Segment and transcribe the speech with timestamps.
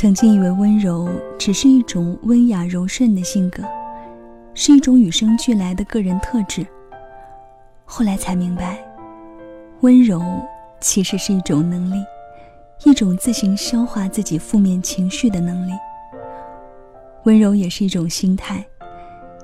[0.00, 3.62] 曾经以为温柔只是一种温雅柔顺的性格，
[4.54, 6.66] 是一种与生俱来的个人特质。
[7.84, 8.82] 后来才明白，
[9.80, 10.22] 温柔
[10.80, 12.02] 其实是一种能力，
[12.86, 15.72] 一种自行消化自己负面情绪的能力。
[17.24, 18.64] 温柔也是一种心态，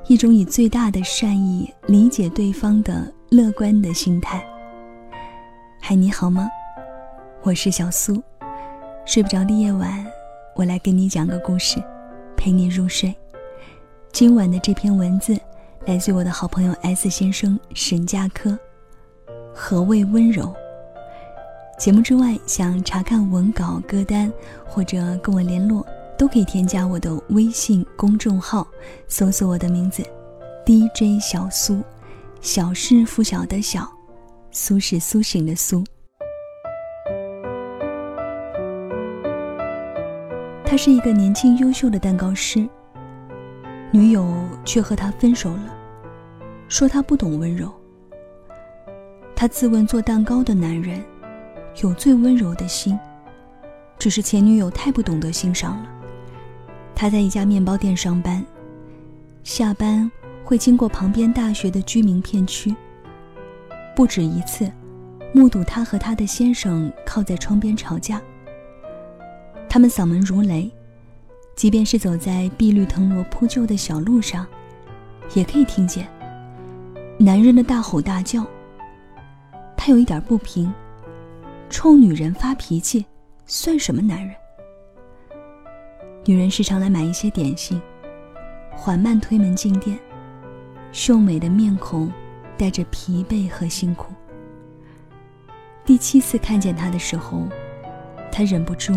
[0.07, 4.43] 一种以最大的善意理解对方的乐观的心态。
[5.83, 6.49] 嗨，你好吗？
[7.43, 8.23] 我是小苏。
[9.05, 10.03] 睡不着的夜晚，
[10.57, 11.79] 我来给你讲个故事，
[12.35, 13.15] 陪你入睡。
[14.11, 15.39] 今晚的这篇文字
[15.85, 18.59] 来自我的好朋友 S 先生沈佳柯。
[19.55, 20.55] 何谓温柔？
[21.79, 24.33] 节目之外，想查看文稿歌单
[24.67, 28.67] 或者跟我联络，都可以添加我的微信公众号，
[29.09, 30.03] 搜索我的名字
[30.65, 31.83] DJ 小苏。
[32.41, 33.87] 小是拂晓的小，
[34.51, 35.85] 苏是苏醒的苏。
[40.69, 42.69] 他是一个年轻优秀的蛋糕师，
[43.93, 44.29] 女友
[44.65, 45.73] 却和他分手了，
[46.67, 47.73] 说他不懂温柔。
[49.37, 51.01] 他自问做蛋糕的男人，
[51.83, 52.99] 有最温柔的心，
[53.97, 55.89] 只是前女友太不懂得欣赏了。
[56.97, 58.45] 他在一家面包店上班，
[59.45, 60.11] 下班
[60.43, 62.75] 会经过旁边大学的居民片区，
[63.95, 64.69] 不止一次，
[65.33, 68.21] 目睹他和他的先生靠在窗边吵架。
[69.77, 70.71] 他们嗓门如雷，
[71.55, 74.47] 即便是走在碧绿藤萝铺就的小路上，
[75.35, 76.09] 也可以听见
[77.19, 78.43] 男人的大吼大叫。
[79.77, 80.73] 他有一点不平，
[81.69, 83.05] 冲女人发脾气，
[83.45, 84.35] 算什么男人？
[86.25, 87.79] 女人时常来买一些点心，
[88.75, 89.99] 缓慢推门进店，
[90.91, 92.11] 秀美的面孔
[92.57, 94.15] 带着疲惫和辛苦。
[95.85, 97.43] 第七次看见他的时候，
[98.33, 98.95] 他忍不住。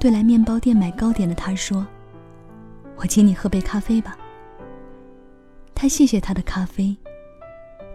[0.00, 1.86] 对来面包店买糕点的他说
[2.96, 4.16] ：“我请你喝杯咖啡吧。”
[5.76, 6.96] 他谢谢他的咖啡，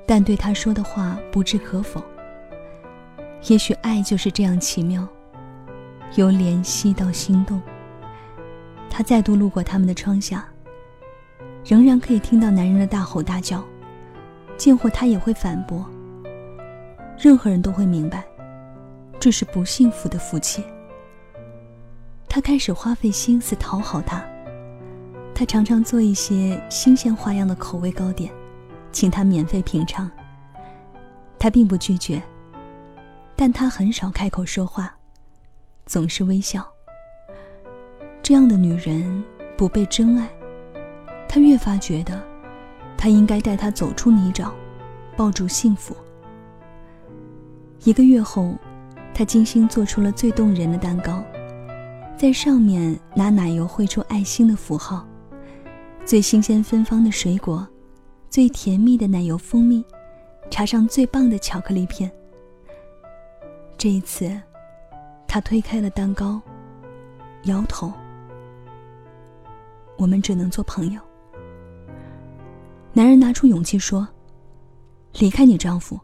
[0.06, 2.00] 但对他说的话不置可否。
[3.48, 5.08] 也许爱就是这样奇妙，
[6.14, 7.60] 由怜惜到心动。
[8.88, 10.46] 他再度路过他们的窗下，
[11.66, 13.64] 仍然可以听到男人的大吼大叫，
[14.58, 15.84] 见或他也会反驳。
[17.18, 18.24] 任何人都会明白，
[19.20, 20.64] 这是不幸福的夫妻。
[22.36, 24.22] 他开始花费心思讨好他，
[25.34, 28.30] 他常常做一些新鲜花样的口味糕点，
[28.92, 30.12] 请他免费品尝。
[31.40, 32.22] 他并不拒绝，
[33.38, 34.94] 但他很少开口说话，
[35.86, 36.68] 总是微笑。
[38.22, 39.24] 这样的女人
[39.58, 40.28] 不被真爱，
[41.30, 42.22] 他越发觉得，
[42.98, 44.52] 他应该带她走出泥沼，
[45.16, 45.96] 抱住幸福。
[47.86, 48.56] 一个月后，
[49.14, 51.24] 他精心做出了最动人的蛋糕。
[52.18, 55.06] 在上面拿奶油绘出爱心的符号，
[56.06, 57.68] 最新鲜芬芳的水果，
[58.30, 59.84] 最甜蜜的奶油蜂蜜，
[60.50, 62.10] 插上最棒的巧克力片。
[63.78, 64.32] 这一次，
[65.28, 66.42] 他推开了蛋糕，
[67.44, 67.92] 摇头
[70.00, 71.02] ：“我们只能做朋友。”
[72.94, 74.08] 男人拿出勇气说
[75.20, 76.00] ：“离开你丈夫，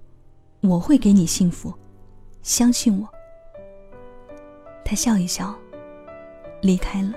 [0.60, 1.74] 我会给你幸福，
[2.42, 3.08] 相信我。”
[4.84, 5.58] 他笑一笑。
[6.62, 7.14] 离开了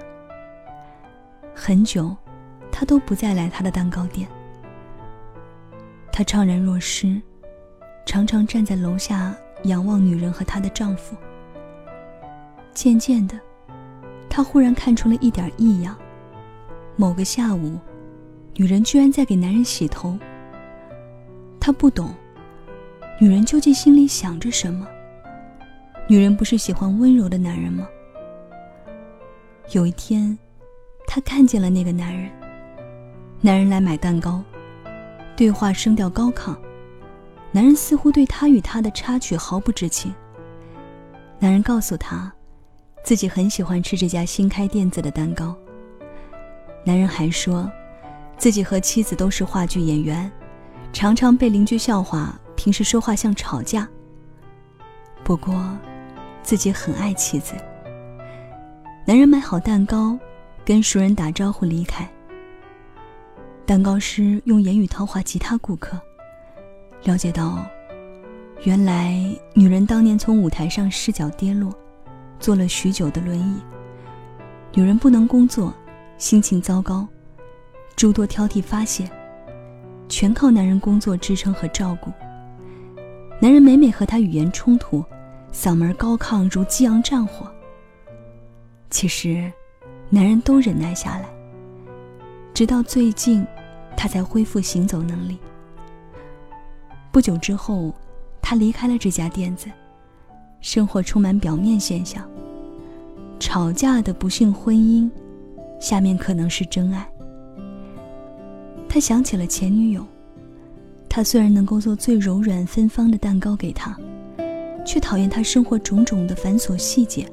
[1.54, 2.16] 很久，
[2.72, 4.26] 他都不再来他的蛋糕店。
[6.10, 7.20] 他怅然若失，
[8.06, 9.34] 常常站在楼下
[9.64, 11.16] 仰望女人和她的丈夫。
[12.72, 13.38] 渐渐的，
[14.28, 15.96] 他忽然看出了一点异样。
[16.96, 17.78] 某个下午，
[18.54, 20.18] 女人居然在给男人洗头。
[21.60, 22.14] 他不懂，
[23.20, 24.86] 女人究竟心里想着什么？
[26.08, 27.88] 女人不是喜欢温柔的男人吗？
[29.70, 30.38] 有一天，
[31.06, 32.30] 他看见了那个男人。
[33.40, 34.42] 男人来买蛋糕，
[35.34, 36.54] 对话声调高亢。
[37.50, 40.14] 男人似乎对他与他的插曲毫不知情。
[41.38, 42.30] 男人告诉他，
[43.02, 45.56] 自己很喜欢吃这家新开店子的蛋糕。
[46.84, 47.70] 男人还说，
[48.36, 50.30] 自己和妻子都是话剧演员，
[50.92, 53.88] 常常被邻居笑话，平时说话像吵架。
[55.24, 55.54] 不过，
[56.42, 57.54] 自己很爱妻子。
[59.06, 60.18] 男人买好蛋糕，
[60.64, 62.08] 跟熟人打招呼离开。
[63.66, 66.00] 蛋糕师用言语套话其他顾客，
[67.02, 67.66] 了解到，
[68.62, 69.22] 原来
[69.52, 71.70] 女人当年从舞台上失脚跌落，
[72.40, 73.56] 坐了许久的轮椅。
[74.72, 75.74] 女人不能工作，
[76.16, 77.06] 心情糟糕，
[77.96, 79.06] 诸多挑剔发泄，
[80.08, 82.10] 全靠男人工作支撑和照顾。
[83.38, 85.04] 男人每每和她语言冲突，
[85.52, 87.53] 嗓门高亢如激昂战火。
[88.94, 89.52] 其实，
[90.08, 91.28] 男人都忍耐下来，
[92.54, 93.44] 直到最近，
[93.96, 95.36] 他才恢复行走能力。
[97.10, 97.92] 不久之后，
[98.40, 99.68] 他离开了这家店子，
[100.60, 102.24] 生活充满表面现象。
[103.40, 105.10] 吵架的不幸婚姻，
[105.80, 107.04] 下面可能是真爱。
[108.88, 110.06] 他想起了前女友，
[111.08, 113.98] 他虽然能够做最柔软芬芳的蛋糕给她，
[114.86, 117.28] 却讨厌她生活种种的繁琐细节，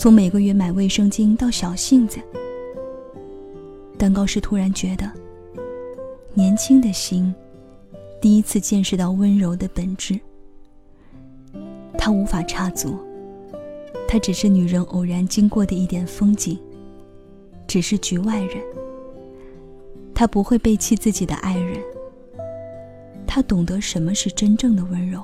[0.00, 2.18] 从每个月买卫生巾到小性子。
[3.98, 5.12] 蛋糕师突然觉得，
[6.32, 7.34] 年轻的心，
[8.18, 10.18] 第一次见识到温柔的本质。
[11.98, 12.98] 他无法插足。
[14.08, 16.58] 他只是女人偶然经过的一点风景，
[17.66, 18.56] 只是局外人。
[20.14, 21.78] 他不会背弃自己的爱人。
[23.26, 25.22] 他懂得什么是真正的温柔。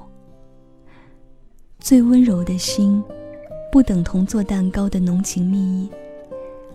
[1.80, 3.02] 最温柔的心，
[3.70, 5.90] 不等同做蛋糕的浓情蜜意，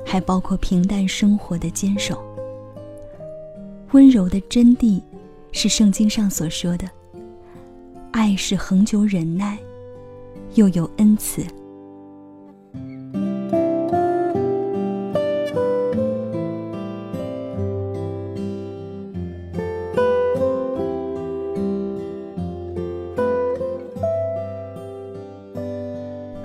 [0.06, 2.22] 还包括平淡生活的坚守。
[3.92, 5.02] 温柔的真谛，
[5.52, 6.90] 是圣经上所说的：
[8.12, 9.58] 爱是恒久忍耐，
[10.56, 11.46] 又有恩慈。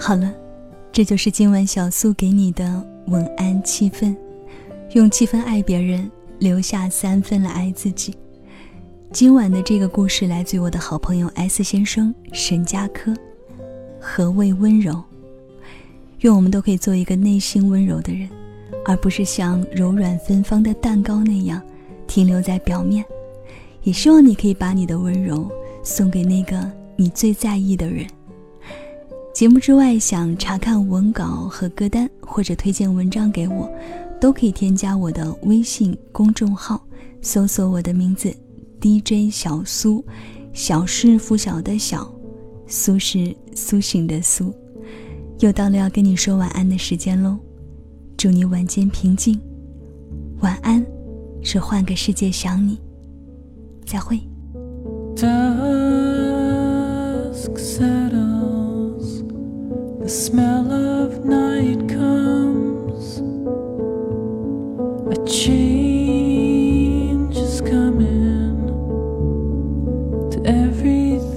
[0.07, 0.33] 好了，
[0.93, 4.17] 这就是今晚小苏给你的晚安七分，
[4.93, 6.09] 用七分爱别人，
[6.39, 8.15] 留下三分来爱自己。
[9.11, 13.13] 今晚的这个故事来自于我的好朋友 S 先生沈佳柯。
[13.99, 15.03] 何谓温柔？
[16.21, 18.29] 愿我们都可以做一个内心温柔的人，
[18.85, 21.61] 而不是像柔软芬芳的蛋糕那样
[22.07, 23.05] 停留在表面。
[23.83, 25.51] 也希望你可以把你的温柔
[25.83, 28.07] 送给那个你最在意的人。
[29.37, 33.71] 节目之外，想查看文稿和歌单，或者推荐文章给我，
[34.19, 36.83] 都可以添加我的微信公众号，
[37.21, 38.35] 搜索我的名字
[38.81, 40.03] DJ 小苏，
[40.55, 42.11] 小是拂晓的小，
[42.67, 44.55] 苏是苏醒的苏。
[45.41, 47.37] 又到了要跟你说晚安的时间喽，
[48.17, 49.39] 祝你晚间平静，
[50.41, 50.83] 晚安，
[51.43, 52.81] 是换个世界想你，
[53.85, 54.19] 再会。
[60.01, 63.21] The smell of night comes.
[65.15, 66.57] A change
[67.37, 68.67] is coming
[70.33, 71.36] to everything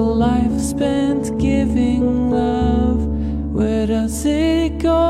[0.00, 3.04] a life spent giving love?
[3.52, 5.09] Where does it go?